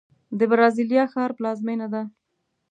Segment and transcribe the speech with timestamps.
[0.39, 2.03] د برازیلیا ښار پلازمینه ده.